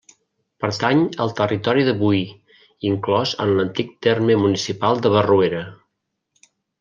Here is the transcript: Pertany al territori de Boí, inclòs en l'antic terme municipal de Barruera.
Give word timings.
Pertany 0.63 1.01
al 1.25 1.33
territori 1.39 1.83
de 1.89 1.93
Boí, 1.99 2.21
inclòs 2.93 3.33
en 3.47 3.53
l'antic 3.59 3.93
terme 4.07 4.39
municipal 4.47 5.05
de 5.05 5.13
Barruera. 5.17 5.61